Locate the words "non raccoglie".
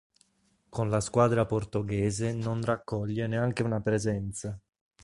2.33-3.27